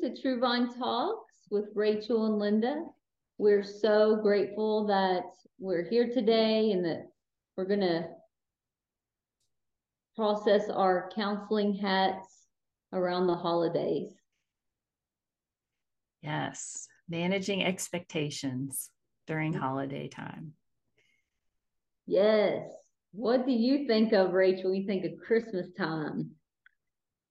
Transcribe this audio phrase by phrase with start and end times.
[0.00, 2.84] to True Vine Talks with Rachel and Linda.
[3.36, 5.24] We're so grateful that
[5.58, 7.08] we're here today and that
[7.56, 8.06] we're going to
[10.14, 12.46] process our counseling hats
[12.92, 14.12] around the holidays.
[16.22, 18.90] Yes, managing expectations
[19.26, 20.52] during holiday time.
[22.06, 22.70] Yes.
[23.12, 24.72] What do you think of, Rachel?
[24.72, 26.30] You think of Christmas time?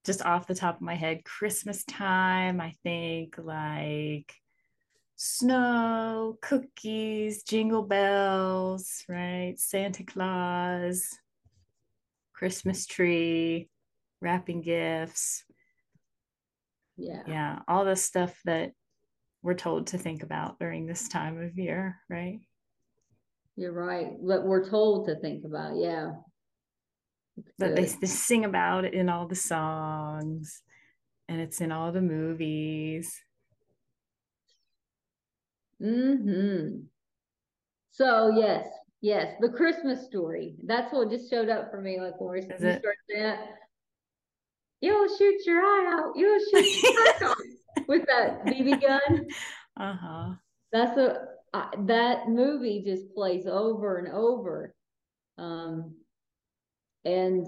[0.07, 4.33] Just off the top of my head, Christmas time, I think like
[5.17, 9.55] snow, cookies, jingle bells, right?
[9.57, 11.09] Santa Claus,
[12.33, 13.69] Christmas tree,
[14.21, 15.43] wrapping gifts.
[16.95, 17.23] Yeah.
[17.27, 17.59] Yeah.
[17.67, 18.71] All the stuff that
[19.41, 22.39] we're told to think about during this time of year, right?
[23.57, 24.07] You're right.
[24.11, 25.75] What we're told to think about.
[25.75, 26.13] Yeah.
[27.59, 30.61] That they, they sing about it in all the songs
[31.29, 33.21] and it's in all the movies.
[35.79, 36.79] Hmm.
[37.91, 38.67] So yes,
[39.01, 40.55] yes, the Christmas story.
[40.65, 41.99] That's what just showed up for me.
[41.99, 42.81] Like when we started
[43.15, 43.39] that,
[44.81, 46.13] you'll shoot your eye out.
[46.15, 47.37] You'll shoot your eye out
[47.87, 49.27] with that BB gun.
[49.79, 50.33] Uh huh.
[50.71, 54.73] That's a uh, that movie just plays over and over.
[55.37, 55.95] Um,
[57.07, 57.47] and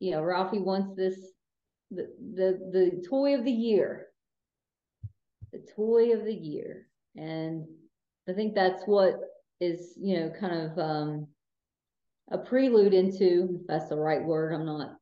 [0.00, 1.16] you know, Ralphie wants this
[1.90, 4.06] the the the toy of the year.
[5.52, 6.86] The toy of the year.
[7.16, 7.66] And
[8.28, 9.14] I think that's what
[9.60, 11.26] is, you know, kind of um,
[12.30, 14.96] a prelude into, if that's the right word, I'm not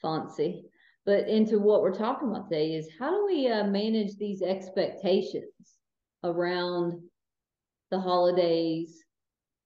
[0.00, 0.64] fancy,
[1.04, 5.76] but into what we're talking about today is how do we uh, manage these expectations
[6.24, 6.94] around
[7.90, 9.04] the holidays,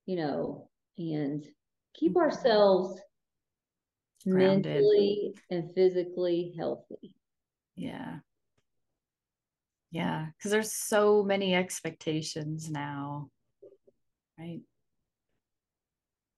[0.07, 1.47] you know, and
[1.95, 2.23] keep mm-hmm.
[2.23, 3.01] ourselves
[4.25, 4.75] Grounded.
[4.75, 7.15] mentally and physically healthy.
[7.77, 8.19] Yeah.
[9.91, 13.29] Yeah, because there's so many expectations now,
[14.39, 14.61] right?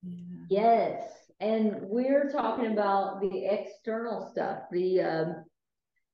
[0.03, 0.47] Yeah.
[0.51, 5.45] Yes, and we're talking about the external stuff, the um,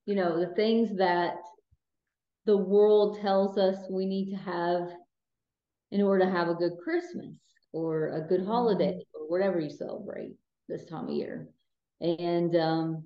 [0.05, 1.37] you know, the things that
[2.45, 4.91] the world tells us we need to have
[5.93, 7.37] in order to have a good Christmas
[7.73, 9.23] or a good holiday mm-hmm.
[9.23, 10.35] or whatever you celebrate
[10.69, 11.49] this time of year.
[12.01, 13.05] And um,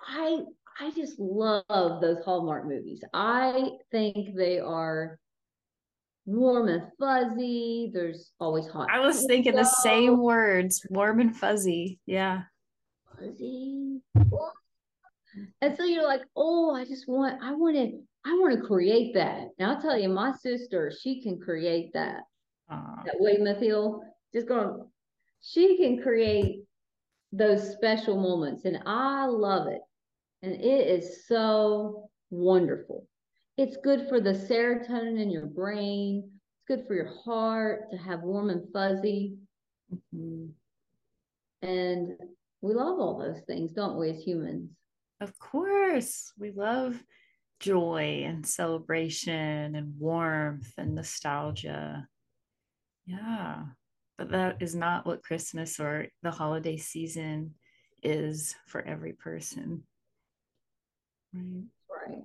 [0.00, 0.40] I
[0.80, 3.02] I just love those Hallmark movies.
[3.12, 5.18] I think they are
[6.26, 7.90] warm and fuzzy.
[7.92, 8.88] There's always hot.
[8.90, 11.98] I was thinking the same words, warm and fuzzy.
[12.06, 12.42] Yeah.
[13.18, 14.00] Fuzzy.
[15.62, 19.14] And so you're like, oh, I just want, I want to, I want to create
[19.14, 19.48] that.
[19.58, 22.22] And I'll tell you, my sister, she can create that.
[22.70, 23.04] Aww.
[23.04, 24.02] That Weymouth Hill,
[24.34, 24.84] just going,
[25.42, 26.64] she can create
[27.32, 28.64] those special moments.
[28.64, 29.80] And I love it.
[30.42, 33.06] And it is so wonderful.
[33.56, 36.30] It's good for the serotonin in your brain.
[36.32, 39.36] It's good for your heart to have warm and fuzzy.
[39.92, 40.46] Mm-hmm.
[41.62, 42.12] And
[42.62, 44.70] we love all those things, don't we, as humans?
[45.20, 46.32] Of course.
[46.38, 47.02] We love
[47.58, 52.06] joy and celebration and warmth and nostalgia.
[53.04, 53.64] Yeah.
[54.20, 57.54] But that is not what Christmas or the holiday season
[58.02, 59.82] is for every person.
[61.32, 61.64] Right.
[62.06, 62.24] Right.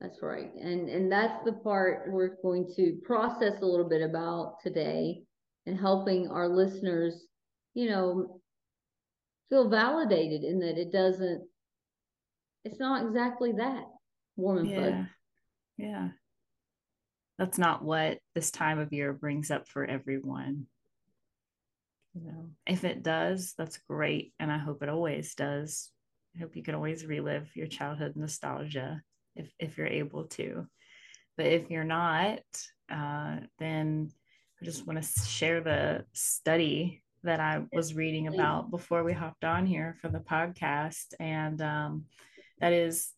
[0.00, 0.54] That's right.
[0.54, 5.24] And and that's the part we're going to process a little bit about today
[5.66, 7.26] and helping our listeners,
[7.74, 8.40] you know,
[9.48, 11.42] feel validated in that it doesn't
[12.64, 13.82] it's not exactly that
[14.36, 14.76] warm and yeah.
[14.76, 15.08] fuzzy.
[15.78, 16.08] Yeah.
[17.36, 20.68] That's not what this time of year brings up for everyone.
[22.14, 24.32] You know, if it does, that's great.
[24.38, 25.90] And I hope it always does.
[26.36, 29.02] I hope you can always relive your childhood nostalgia
[29.34, 30.66] if, if you're able to.
[31.36, 32.40] But if you're not,
[32.90, 34.10] uh, then
[34.60, 39.44] I just want to share the study that I was reading about before we hopped
[39.44, 41.14] on here for the podcast.
[41.18, 42.04] And um,
[42.60, 43.10] that is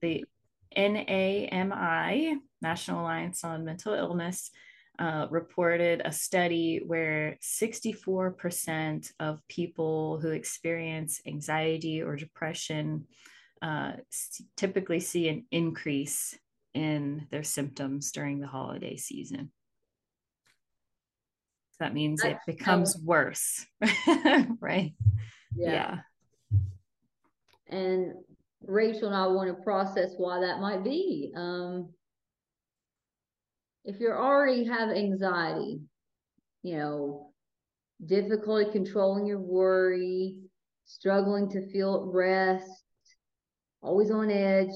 [0.00, 0.24] the
[0.76, 4.50] NAMI, National Alliance on Mental Illness,
[4.98, 13.06] uh, reported a study where 64% of people who experience anxiety or depression
[13.62, 13.92] uh,
[14.56, 16.38] typically see an increase
[16.74, 19.50] in their symptoms during the holiday season.
[21.72, 23.66] So that means it becomes worse,
[24.60, 24.94] right?
[25.54, 26.00] Yeah.
[26.50, 26.58] yeah.
[27.68, 28.14] And
[28.62, 31.32] Rachel and I want to process why that might be.
[31.36, 31.90] Um,
[33.86, 35.80] if you already have anxiety,
[36.62, 37.30] you know,
[38.04, 40.36] difficulty controlling your worry,
[40.84, 42.84] struggling to feel at rest,
[43.80, 44.74] always on edge,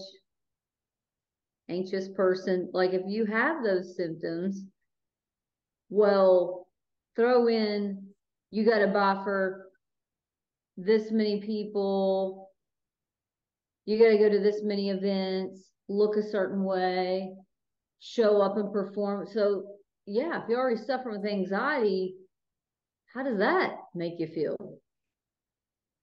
[1.69, 2.71] anxious person.
[2.73, 4.63] Like if you have those symptoms,
[5.91, 6.69] well,
[7.17, 8.11] throw in
[8.51, 9.67] you got to buy for
[10.77, 12.51] this many people.
[13.87, 17.33] You got to go to this many events, look a certain way,
[18.01, 19.27] show up and perform.
[19.27, 19.65] So,
[20.07, 22.17] yeah, if you're already suffering with anxiety,
[23.15, 24.57] how does that make you feel?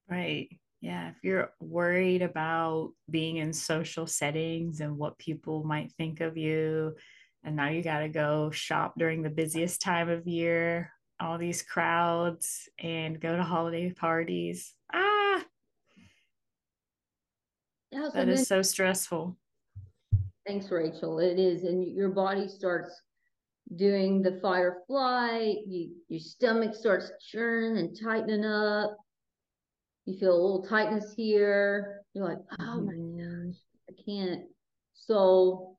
[0.09, 0.49] Right.
[0.79, 1.09] Yeah.
[1.09, 6.95] If you're worried about being in social settings and what people might think of you,
[7.43, 11.63] and now you got to go shop during the busiest time of year, all these
[11.63, 14.73] crowds, and go to holiday parties.
[14.93, 15.43] Ah,
[18.13, 19.37] that is so stressful.
[20.47, 21.19] Thanks, Rachel.
[21.19, 21.63] It is.
[21.63, 23.01] And your body starts
[23.75, 28.95] doing the fire flight, you, your stomach starts churning and tightening up.
[30.05, 32.01] You feel a little tightness here.
[32.13, 33.49] You're like, oh my mm-hmm.
[33.49, 33.57] gosh,
[33.89, 34.43] I can't.
[34.93, 35.77] So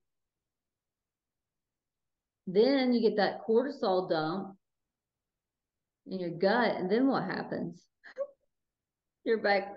[2.46, 4.54] then you get that cortisol dump
[6.06, 7.82] in your gut, and then what happens?
[9.24, 9.76] You're back.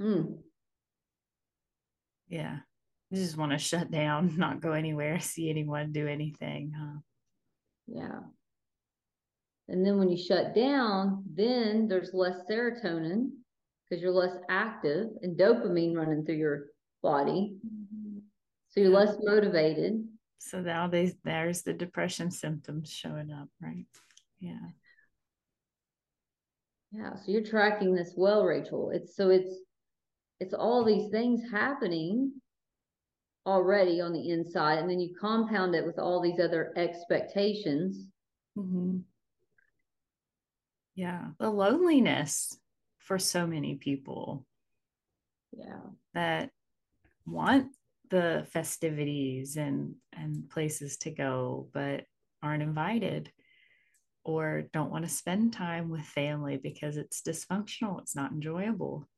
[0.00, 0.34] Hmm.
[2.28, 2.58] Yeah.
[3.14, 6.98] You just want to shut down, not go anywhere, see anyone do anything, huh?
[7.86, 8.20] Yeah.
[9.68, 13.30] And then when you shut down, then there's less serotonin
[13.88, 16.64] because you're less active and dopamine running through your
[17.02, 17.56] body.
[17.64, 18.18] Mm-hmm.
[18.70, 20.04] So you're less motivated.
[20.38, 23.86] So now they, there's the depression symptoms showing up, right?
[24.40, 24.58] Yeah.
[26.90, 27.14] Yeah.
[27.16, 28.90] So you're tracking this well, Rachel.
[28.90, 29.54] It's so it's
[30.40, 32.32] it's all these things happening
[33.46, 38.06] already on the inside, and then you compound it with all these other expectations.
[38.56, 38.98] Mm-hmm.
[40.94, 41.26] Yeah.
[41.38, 42.56] The loneliness
[42.98, 44.46] for so many people.
[45.52, 45.80] Yeah.
[46.14, 46.50] That
[47.26, 47.68] want
[48.10, 52.04] the festivities and and places to go but
[52.42, 53.32] aren't invited
[54.24, 59.08] or don't want to spend time with family because it's dysfunctional it's not enjoyable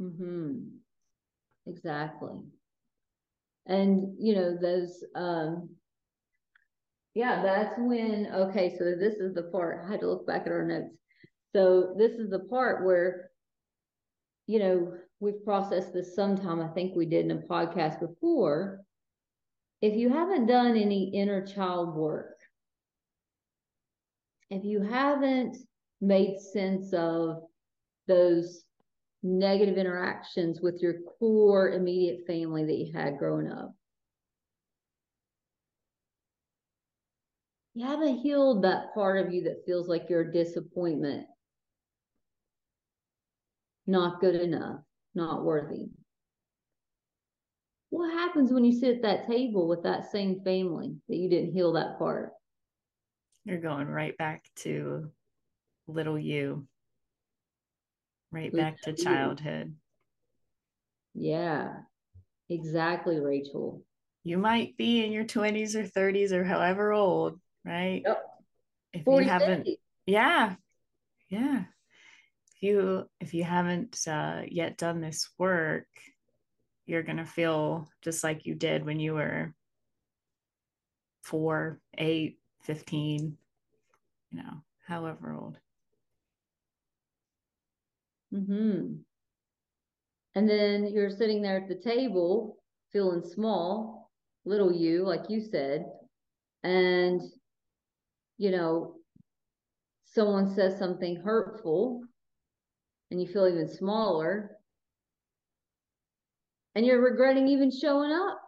[0.00, 0.58] mm-hmm.
[1.66, 2.38] exactly
[3.66, 5.68] and you know those um
[7.14, 10.52] yeah that's when okay so this is the part i had to look back at
[10.52, 10.94] our notes
[11.54, 13.30] so this is the part where
[14.46, 16.60] you know we've processed this sometime.
[16.60, 18.80] I think we did in a podcast before.
[19.82, 22.36] If you haven't done any inner child work,
[24.50, 25.56] if you haven't
[26.00, 27.42] made sense of
[28.08, 28.62] those
[29.22, 33.74] negative interactions with your core immediate family that you had growing up,
[37.74, 41.26] you haven't healed that part of you that feels like you're a disappointment,
[43.86, 44.80] not good enough
[45.14, 45.88] not worthy.
[47.90, 51.52] What happens when you sit at that table with that same family that you didn't
[51.52, 52.32] heal that part?
[53.44, 55.10] You're going right back to
[55.88, 56.66] little you,
[58.30, 59.74] right back to childhood.
[61.14, 61.72] Yeah,
[62.48, 63.82] exactly, Rachel.
[64.22, 68.02] You might be in your 20s or 30s or however old, right?
[68.04, 68.22] Yep.
[68.92, 69.68] If you haven't,
[70.06, 70.56] yeah,
[71.30, 71.62] yeah
[72.56, 75.86] If you if you haven't uh, yet done this work
[76.86, 79.54] you're going to feel just like you did when you were
[81.22, 83.36] four eight 15
[84.32, 85.56] you know however old
[88.32, 88.94] mm-hmm.
[90.34, 92.56] and then you're sitting there at the table
[92.92, 94.10] feeling small
[94.44, 95.84] little you like you said
[96.62, 97.20] and
[98.38, 98.94] you know
[100.04, 102.02] someone says something hurtful
[103.10, 104.56] and you feel even smaller
[106.74, 108.40] and you're regretting even showing up.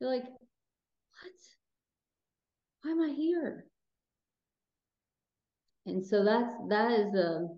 [0.00, 1.32] You're like, what?
[2.82, 3.66] Why am I here?
[5.86, 7.48] And so that's that is a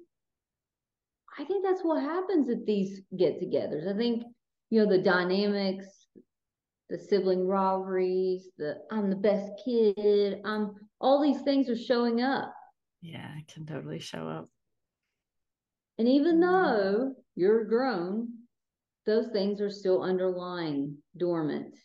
[1.39, 3.93] i think that's what happens at these get-togethers.
[3.93, 4.23] I think,
[4.71, 5.87] you know, the dynamics,
[6.89, 12.55] the sibling rivalries, the I'm the best kid, I'm all these things are showing up.
[13.03, 14.49] Yeah, it can totally show up.
[15.99, 18.29] And even though you're grown,
[19.07, 21.77] those things are still underlying dormant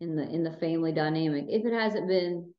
[0.00, 1.46] in the in the family dynamic.
[1.48, 2.52] If it hasn't been,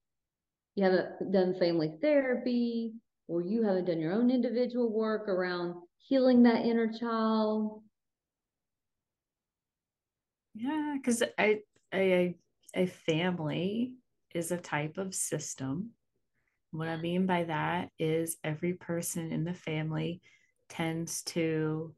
[0.78, 2.94] you haven't done family therapy,
[3.28, 7.84] or you haven't done your own individual work around healing that inner child.
[10.56, 11.60] Yeah, because I
[11.94, 12.36] a
[12.74, 13.96] a family
[14.34, 15.92] is a type of system
[16.72, 20.22] what I mean by that is every person in the family
[20.70, 21.94] tends to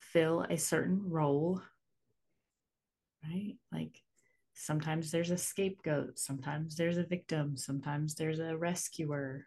[0.00, 1.60] fill a certain role,
[3.24, 3.56] right?
[3.72, 4.02] Like
[4.54, 9.46] sometimes there's a scapegoat, sometimes there's a victim, sometimes there's a rescuer,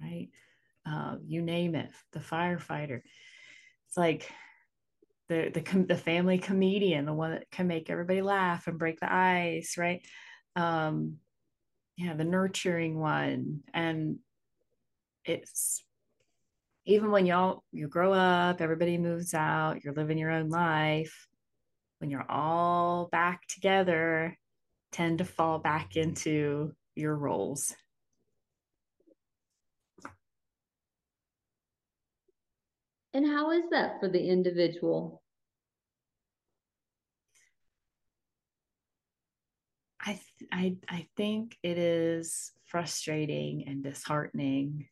[0.00, 0.28] right?
[0.86, 3.00] Uh, you name it, the firefighter.
[3.88, 4.30] It's like
[5.28, 9.12] the the the family comedian, the one that can make everybody laugh and break the
[9.12, 10.04] ice, right?
[10.56, 11.18] Um,
[11.96, 14.18] yeah, the nurturing one, and
[15.24, 15.82] it's
[16.86, 21.28] even when y'all you grow up, everybody moves out, you're living your own life.
[21.98, 24.38] When you're all back together,
[24.92, 27.74] tend to fall back into your roles.
[33.12, 35.22] And how is that for the individual?
[40.00, 40.20] I,
[40.52, 44.88] I, I think it is frustrating and disheartening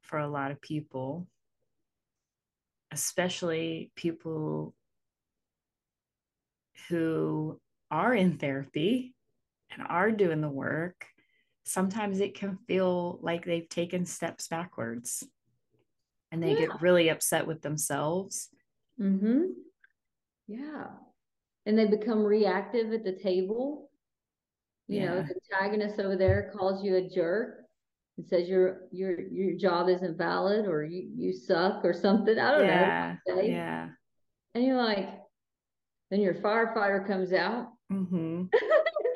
[0.00, 1.28] for a lot of people,
[2.90, 4.74] especially people
[6.88, 9.14] who are in therapy
[9.72, 11.06] and are doing the work.
[11.64, 15.24] Sometimes it can feel like they've taken steps backwards
[16.32, 16.60] and they yeah.
[16.60, 18.48] get really upset with themselves.
[19.00, 19.44] Mm-hmm.
[20.46, 20.86] Yeah.
[21.66, 23.90] And they become reactive at the table.
[24.86, 25.06] You yeah.
[25.06, 27.66] know, the antagonist over there calls you a jerk
[28.16, 32.38] and says your your your job isn't valid or you you suck or something.
[32.38, 33.16] I don't yeah.
[33.26, 33.40] know.
[33.42, 33.88] Yeah.
[34.54, 35.08] And you're like,
[36.10, 37.68] then your firefighter comes out.
[37.90, 38.44] Mm-hmm.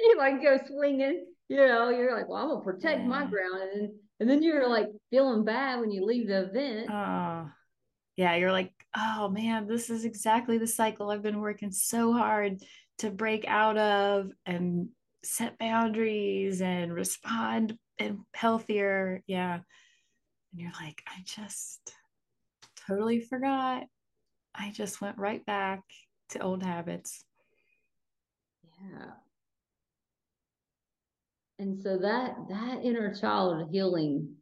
[0.00, 1.26] you like go swinging.
[1.50, 3.06] You know, you're like, well, I'm gonna protect yeah.
[3.06, 6.88] my ground, and then, and then you're like feeling bad when you leave the event.
[6.90, 7.50] Oh,
[8.16, 8.34] yeah.
[8.36, 12.62] You're like, oh man, this is exactly the cycle I've been working so hard
[13.00, 14.88] to break out of and
[15.22, 19.22] set boundaries and respond and healthier.
[19.26, 19.56] Yeah.
[20.52, 21.92] And you're like, I just
[22.86, 23.84] totally forgot.
[24.54, 25.82] I just went right back
[26.32, 27.24] to old habits.
[28.80, 29.12] Yeah
[31.62, 34.34] and so that that inner child healing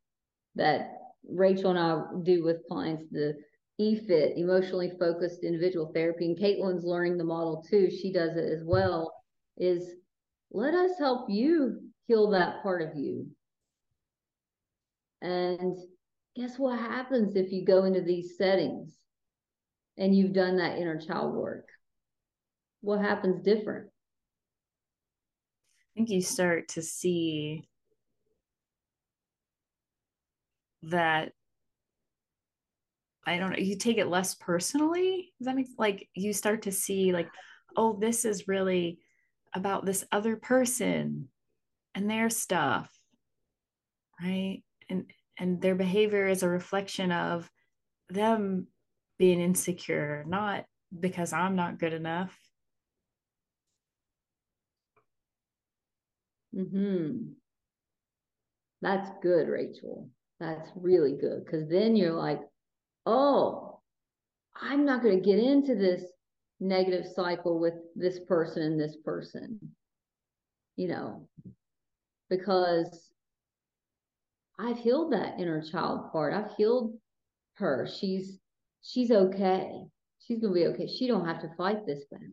[0.55, 0.93] that
[1.29, 3.35] Rachel and I do with clients, the
[3.79, 7.91] EFIT, emotionally focused individual therapy, and Caitlin's learning the model too.
[7.91, 9.13] She does it as well.
[9.59, 9.97] Is
[10.51, 13.27] let us help you heal that part of you.
[15.21, 15.77] And
[16.35, 18.95] guess what happens if you go into these settings
[19.99, 21.67] and you've done that inner child work?
[22.81, 23.89] What happens different?
[25.81, 27.69] I think you start to see
[30.85, 31.33] that
[33.27, 35.33] I don't know, you take it less personally.
[35.39, 37.29] Does that make like you start to see like,
[37.77, 38.99] oh, this is really
[39.55, 41.29] about this other person
[41.95, 42.91] and their stuff.
[44.23, 44.63] Right.
[44.89, 47.51] And and their behavior is a reflection of
[48.09, 48.67] them
[49.19, 50.65] being insecure, not
[50.99, 52.37] because I'm not good enough.
[56.55, 57.33] Hmm.
[58.83, 60.09] That's good, Rachel.
[60.39, 62.41] That's really good because then you're like,
[63.07, 63.81] oh,
[64.61, 66.05] I'm not going to get into this
[66.61, 69.61] negative cycle with this person and this person,
[70.77, 71.29] you know,
[72.29, 73.11] because
[74.59, 76.35] I've healed that inner child part.
[76.35, 76.95] I've healed
[77.55, 77.89] her.
[77.99, 78.39] She's
[78.83, 79.85] she's okay.
[80.21, 80.87] She's gonna be okay.
[80.87, 82.29] She don't have to fight this battle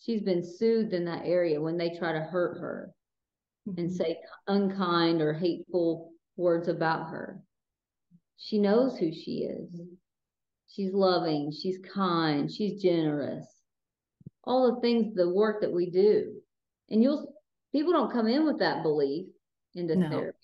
[0.00, 2.90] she's been soothed in that area when they try to hurt her
[3.68, 3.78] mm-hmm.
[3.80, 7.42] and say unkind or hateful words about her.
[8.36, 9.80] She knows who she is.
[10.68, 13.46] She's loving, she's kind, she's generous.
[14.44, 16.40] All the things, the work that we do.
[16.88, 17.34] And you'll
[17.72, 19.26] people don't come in with that belief
[19.74, 20.08] into no.
[20.08, 20.36] therapy.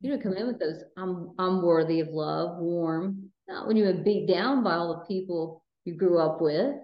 [0.00, 3.30] You don't come in with those, I'm I'm worthy of love, warm.
[3.48, 6.74] Not when you've been beat down by all the people you grew up with.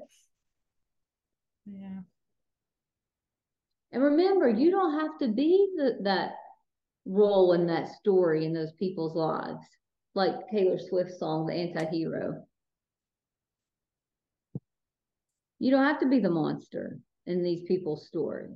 [1.66, 2.00] Yeah.
[3.92, 6.32] And remember, you don't have to be the, that
[7.04, 9.66] role in that story in those people's lives,
[10.14, 12.44] like Taylor Swift's song, The Anti-Hero.
[15.58, 18.48] You don't have to be the monster in these people's story.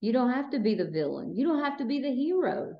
[0.00, 1.36] You don't have to be the villain.
[1.36, 2.76] You don't have to be the hero.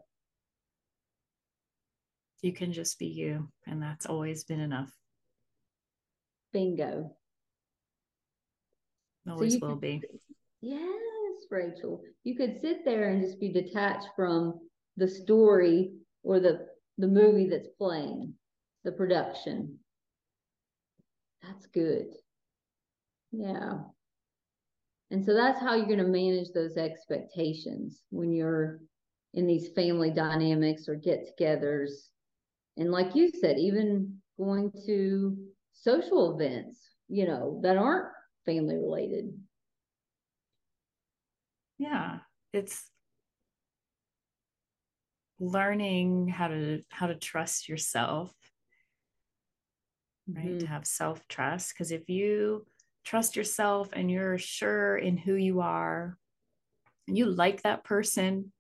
[2.40, 4.90] You can just be you, and that's always been enough.
[6.55, 7.14] Bingo.
[9.29, 10.03] Always so will could, be.
[10.61, 12.03] Yes, Rachel.
[12.25, 14.61] You could sit there and just be detached from
[14.97, 16.67] the story or the
[16.99, 18.35] the movie that's playing,
[18.85, 19.79] the production.
[21.43, 22.09] That's good.
[23.33, 23.79] Yeah.
[25.11, 28.81] And so that's how you're going to manage those expectations when you're
[29.35, 32.11] in these family dynamics or get togethers
[32.77, 35.37] And like you said, even going to
[35.73, 38.09] social events, you know, that aren't
[38.47, 39.32] family related.
[41.78, 42.18] Yeah.
[42.52, 42.90] It's
[45.40, 48.30] learning how to how to trust yourself
[50.28, 50.59] right mm-hmm.
[50.59, 52.66] to have self trust because if you
[53.06, 56.18] trust yourself and you're sure in who you are
[57.09, 58.52] and you like that person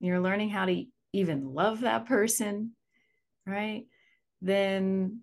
[0.00, 2.72] you're learning how to even love that person
[3.46, 3.84] right
[4.40, 5.20] then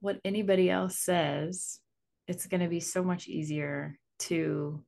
[0.00, 1.80] what anybody else says
[2.28, 4.82] it's going to be so much easier to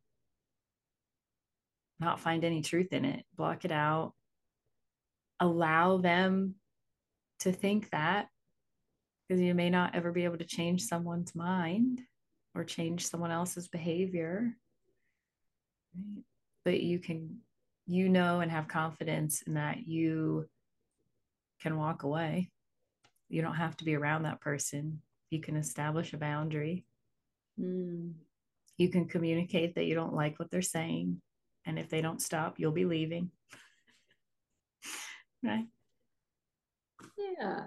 [2.00, 4.12] not find any truth in it block it out
[5.40, 6.54] allow them
[7.40, 8.28] to think that
[9.28, 12.00] because you may not ever be able to change someone's mind
[12.54, 14.52] or change someone else's behavior
[15.96, 16.24] right?
[16.64, 17.38] but you can
[17.86, 20.46] you know and have confidence in that you
[21.60, 22.50] can walk away.
[23.28, 25.02] You don't have to be around that person.
[25.30, 26.84] You can establish a boundary
[27.60, 28.12] mm.
[28.76, 31.20] you can communicate that you don't like what they're saying
[31.66, 33.30] and if they don't stop you'll be leaving
[35.42, 35.66] right
[37.16, 37.64] yeah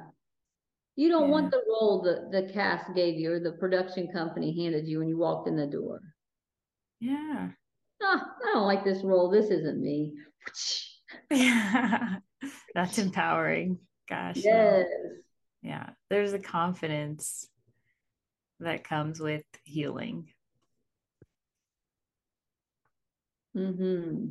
[0.95, 1.31] you don't yeah.
[1.31, 5.07] want the role that the cast gave you or the production company handed you when
[5.07, 6.01] you walked in the door.
[6.99, 7.49] Yeah.
[8.03, 9.29] Oh, I don't like this role.
[9.29, 10.13] This isn't me.
[11.29, 12.17] Yeah.
[12.75, 13.79] That's empowering.
[14.09, 14.37] Gosh.
[14.37, 14.87] Yes.
[15.61, 15.89] Yeah.
[16.09, 17.47] There's a confidence
[18.61, 20.33] that comes with healing.
[23.55, 24.25] Mm-hmm.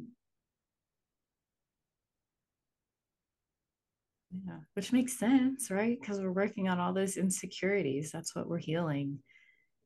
[4.47, 5.99] Yeah, which makes sense, right?
[6.01, 8.11] Because we're working on all those insecurities.
[8.13, 9.19] That's what we're healing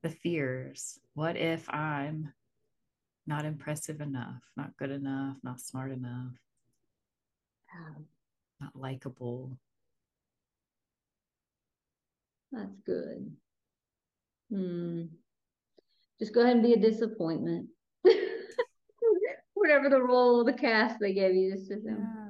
[0.03, 0.99] the fears.
[1.15, 2.33] What if I'm
[3.27, 6.33] not impressive enough, not good enough, not smart enough,
[8.61, 9.59] not likable?
[12.53, 13.35] That's good.
[14.55, 15.03] Hmm.
[16.21, 17.69] Just go ahead and be a disappointment.
[19.55, 22.25] Whatever the role of the cast they gave you, just yeah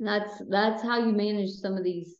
[0.00, 2.16] that's that's how you manage some of these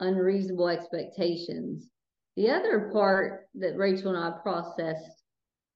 [0.00, 1.88] unreasonable expectations.
[2.36, 5.22] The other part that Rachel and I processed,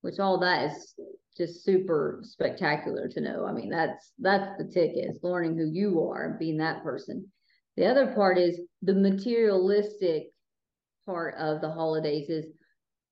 [0.01, 0.95] which all that is
[1.37, 3.45] just super spectacular to know.
[3.47, 7.31] I mean, that's that's the ticket, is learning who you are and being that person.
[7.77, 10.29] The other part is the materialistic
[11.05, 12.47] part of the holidays is,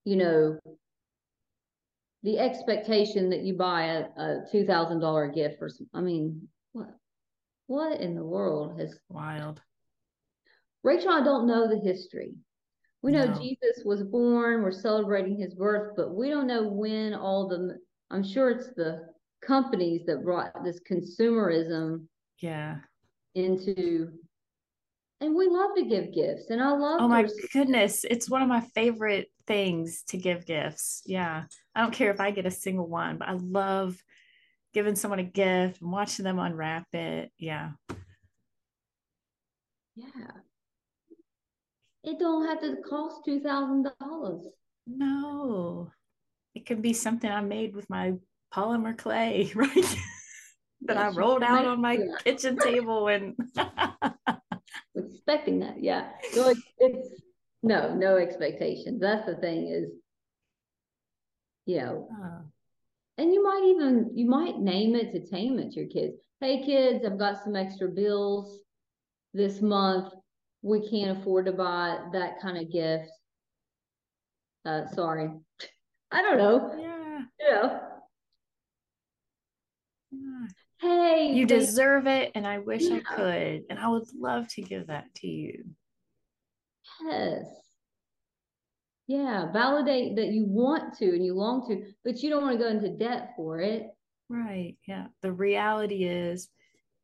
[0.03, 0.59] you know,
[2.23, 5.87] the expectation that you buy a, a two thousand dollar gift for some.
[5.93, 6.89] I mean, what
[7.67, 9.61] what in the world has wild?
[10.83, 12.33] Rachel, I don't know the history.
[13.01, 13.39] We know no.
[13.39, 17.77] Jesus was born, we're celebrating his birth, but we don't know when all the
[18.09, 19.01] I'm sure it's the
[19.43, 22.05] companies that brought this consumerism
[22.41, 22.77] yeah
[23.35, 24.11] into
[25.21, 28.47] and we love to give gifts and I love Oh my goodness, it's one of
[28.47, 31.01] my favorite things to give gifts.
[31.05, 31.43] Yeah.
[31.73, 34.01] I don't care if I get a single one, but I love
[34.73, 37.31] giving someone a gift and watching them unwrap it.
[37.37, 37.71] Yeah.
[39.95, 40.31] Yeah.
[42.03, 44.45] It don't have to cost two thousand dollars.
[44.85, 45.91] No.
[46.53, 48.13] It could be something I made with my
[48.53, 49.97] polymer clay, right?
[50.81, 52.17] that I rolled out on my yeah.
[52.23, 53.35] kitchen table and
[55.27, 55.81] expecting that.
[55.81, 56.09] Yeah.
[56.31, 57.21] So it's, it's
[57.63, 59.01] no, no expectations.
[59.01, 59.89] That's the thing is,
[61.65, 62.41] you know, oh
[63.17, 66.17] and you might even you might name it to tame it to your kids.
[66.41, 68.59] Hey kids i've got some extra bills
[69.33, 70.13] this month.
[70.61, 73.09] We can't afford to buy that kind of gift.
[74.65, 75.29] Uh sorry.
[76.11, 76.75] I don't know.
[76.77, 77.21] Yeah.
[77.39, 77.79] Yeah
[80.85, 82.95] hey you they, deserve it and i wish yeah.
[82.95, 85.63] i could and i would love to give that to you
[87.05, 87.45] yes
[89.07, 92.63] yeah, validate that you want to and you long to, but you don't want to
[92.63, 93.87] go into debt for it.
[94.29, 94.77] Right.
[94.87, 95.07] Yeah.
[95.21, 96.49] The reality is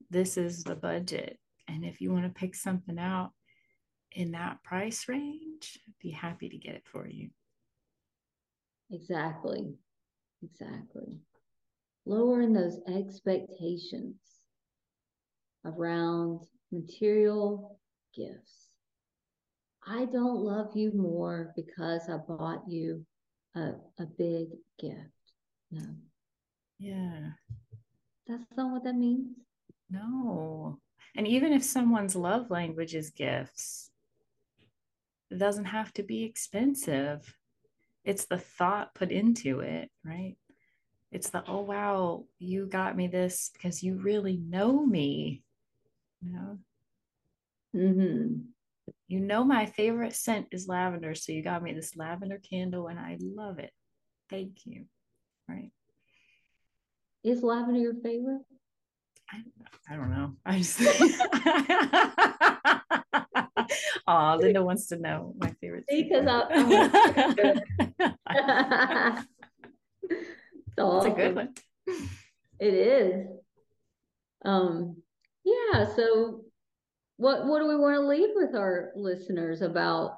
[0.10, 1.38] this is the budget.
[1.68, 3.32] And if you want to pick something out
[4.12, 7.30] in that price range, I'd be happy to get it for you.
[8.90, 9.76] Exactly.
[10.44, 11.20] Exactly.
[12.06, 14.16] Lowering those expectations
[15.66, 17.80] around material
[18.16, 18.70] gifts.
[19.86, 23.06] I don't love you more because I bought you
[23.56, 24.48] a, a big
[24.80, 24.98] gift.
[25.72, 25.96] No.
[26.80, 27.32] Yeah.
[28.28, 29.38] That's not what that means.
[29.90, 30.80] No.
[31.16, 33.92] And even if someone's love language is gifts,
[35.30, 37.36] it doesn't have to be expensive.
[38.04, 40.36] It's the thought put into it, right?
[41.12, 45.44] It's the, oh, wow, you got me this because you really know me.
[46.22, 46.58] You know?
[47.76, 48.36] Mm-hmm.
[49.08, 53.00] You know my favorite scent is lavender, so you got me this lavender candle and
[53.00, 53.72] I love it.
[54.30, 54.86] Thank you.
[55.48, 55.72] Right.
[57.24, 58.42] Is lavender your favorite?
[59.90, 60.34] I, don't know.
[60.46, 60.78] I just
[64.08, 65.86] Oh, Linda wants to know my favorite.
[65.88, 66.44] Because I,
[70.78, 71.54] That's a good one.
[72.60, 73.28] It is.
[74.46, 74.98] Um,
[75.44, 76.42] yeah, so
[77.18, 80.18] what what do we want to leave with our listeners about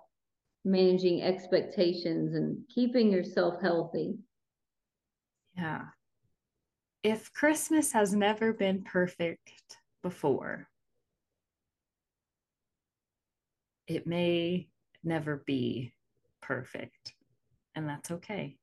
[0.65, 4.17] managing expectations and keeping yourself healthy?
[5.57, 5.83] Yeah.
[7.01, 10.67] If Christmas has never been perfect before,
[13.87, 14.67] it may
[15.03, 15.93] never be
[16.41, 17.13] perfect,
[17.75, 18.57] and that's okay.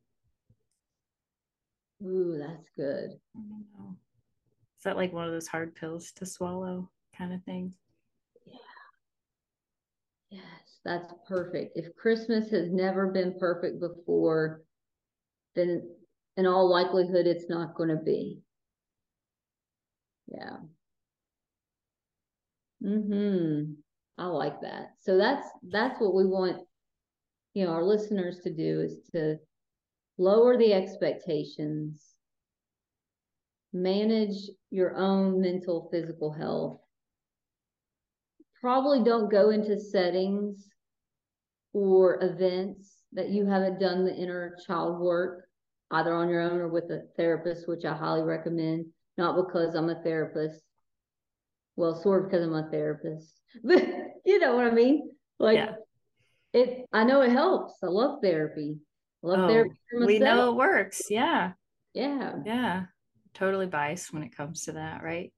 [2.02, 3.10] Ooh, that's good.
[4.78, 7.74] Is that like one of those hard pills to swallow kind of thing?
[8.46, 8.54] Yeah.
[10.30, 11.76] Yes, that's perfect.
[11.76, 14.62] If Christmas has never been perfect before,
[15.54, 15.90] then
[16.36, 18.40] in all likelihood, it's not going to be.
[20.28, 20.56] Yeah.
[22.82, 23.72] Mm-hmm.
[24.16, 24.94] I like that.
[25.00, 26.62] So that's that's what we want,
[27.54, 29.38] you know, our listeners to do is to
[30.20, 32.04] lower the expectations,
[33.72, 34.36] manage
[34.70, 36.80] your own mental, physical health.
[38.60, 40.68] Probably don't go into settings
[41.72, 45.46] or events that you haven't done the inner child work,
[45.90, 49.88] either on your own or with a therapist, which I highly recommend, not because I'm
[49.88, 50.60] a therapist.
[51.76, 53.82] Well, sort of because I'm a therapist, but
[54.26, 55.12] you know what I mean?
[55.38, 55.72] Like yeah.
[56.52, 57.76] it, I know it helps.
[57.82, 58.76] I love therapy.
[59.22, 61.02] Love oh, therapy we know it works.
[61.10, 61.52] Yeah.
[61.94, 62.36] Yeah.
[62.44, 62.84] Yeah.
[63.34, 65.32] Totally biased when it comes to that, right?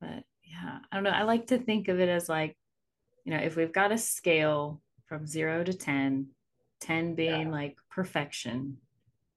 [0.00, 1.10] But yeah, I don't know.
[1.10, 2.56] I like to think of it as like,
[3.24, 6.28] you know, if we've got a scale from zero to 10,
[6.80, 7.52] 10 being yeah.
[7.52, 8.78] like perfection,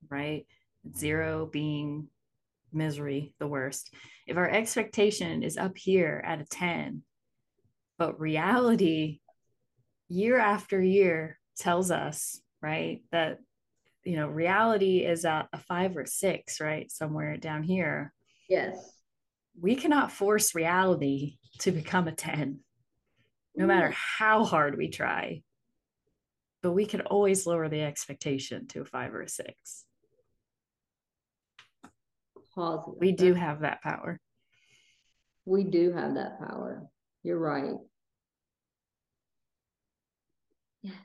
[0.09, 0.45] right?
[0.95, 2.07] Zero being
[2.73, 3.93] misery, the worst.
[4.27, 7.03] If our expectation is up here at a 10,
[7.97, 9.19] but reality
[10.09, 13.39] year after year tells us, right, that
[14.03, 18.13] you know reality is at a five or six right somewhere down here.
[18.49, 18.77] Yes.
[19.59, 22.59] We cannot force reality to become a 10
[23.55, 24.23] no matter mm-hmm.
[24.23, 25.41] how hard we try.
[26.63, 29.85] But we can always lower the expectation to a five or a six.
[32.53, 32.99] Positive.
[32.99, 34.19] we do have that power.
[35.45, 36.83] We do have that power.
[37.23, 37.75] You're right.
[40.81, 40.95] Yes.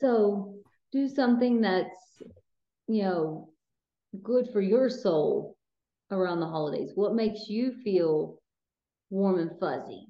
[0.00, 0.53] So
[0.94, 2.22] do something that's
[2.86, 3.48] you know,
[4.22, 5.56] good for your soul
[6.10, 6.92] around the holidays?
[6.94, 8.38] What makes you feel
[9.10, 10.08] warm and fuzzy?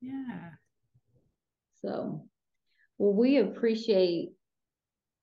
[0.00, 0.50] Yeah.
[1.82, 2.26] So,
[2.98, 4.30] well, we appreciate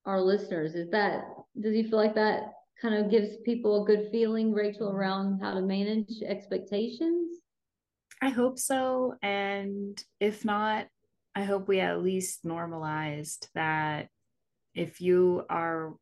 [0.04, 0.74] our listeners.
[0.74, 1.24] Is that,
[1.60, 5.54] does you feel like that kind of gives people a good feeling, Rachel, around how
[5.54, 7.38] to manage expectations?
[8.22, 9.14] I hope so.
[9.22, 10.86] And if not,
[11.34, 14.08] I hope we at least normalized that
[14.76, 15.94] if you are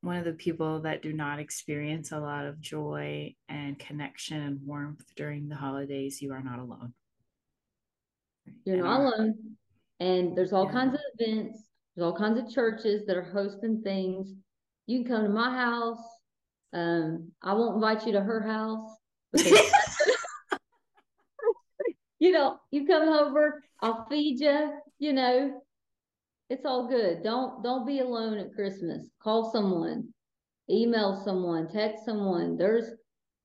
[0.00, 4.66] one of the people that do not experience a lot of joy and connection and
[4.66, 6.94] warmth during the holidays, you are not alone.
[8.64, 9.34] You're and not our, alone.
[10.00, 10.72] And there's all yeah.
[10.72, 11.62] kinds of events,
[11.94, 14.32] there's all kinds of churches that are hosting things.
[14.86, 16.02] You can come to my house.
[16.72, 18.96] Um, I won't invite you to her house.
[22.18, 25.62] you know, you come over, I'll feed you, you know,
[26.52, 27.22] it's all good.
[27.22, 29.08] Don't don't be alone at Christmas.
[29.22, 30.08] Call someone,
[30.68, 32.58] email someone, text someone.
[32.58, 32.90] There's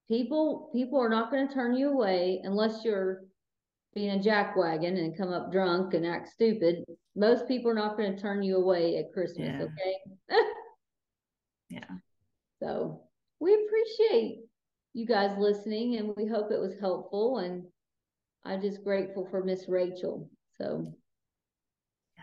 [0.09, 3.21] people people are not going to turn you away unless you're
[3.95, 6.83] being a jackwagon and come up drunk and act stupid.
[7.15, 9.63] Most people are not going to turn you away at Christmas, yeah.
[9.63, 10.41] okay?
[11.69, 11.95] yeah.
[12.61, 13.03] So
[13.39, 14.41] we appreciate
[14.93, 17.63] you guys listening and we hope it was helpful and
[18.43, 20.29] I'm just grateful for Miss Rachel.
[20.57, 20.93] So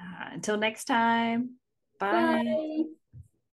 [0.04, 1.56] yeah, until next time.
[1.98, 2.44] Bye.
[2.44, 2.84] Bye.